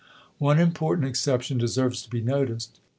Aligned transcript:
One 0.39 0.57
important 0.57 1.07
exception 1.07 1.59
deserves 1.59 2.01
to 2.01 2.09
be 2.09 2.21
noticed. 2.21 2.79